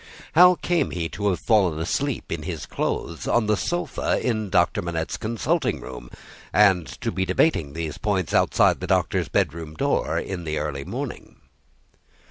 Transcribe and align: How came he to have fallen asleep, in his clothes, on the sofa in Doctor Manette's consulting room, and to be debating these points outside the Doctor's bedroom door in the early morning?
How 0.33 0.55
came 0.55 0.89
he 0.89 1.07
to 1.09 1.29
have 1.29 1.39
fallen 1.39 1.77
asleep, 1.79 2.31
in 2.31 2.41
his 2.41 2.65
clothes, 2.65 3.27
on 3.27 3.45
the 3.45 3.55
sofa 3.55 4.19
in 4.19 4.49
Doctor 4.49 4.81
Manette's 4.81 5.15
consulting 5.15 5.79
room, 5.79 6.09
and 6.51 6.87
to 7.01 7.11
be 7.11 7.23
debating 7.23 7.73
these 7.73 7.99
points 7.99 8.33
outside 8.33 8.79
the 8.79 8.87
Doctor's 8.87 9.27
bedroom 9.29 9.75
door 9.75 10.17
in 10.17 10.43
the 10.43 10.57
early 10.57 10.85
morning? 10.85 11.35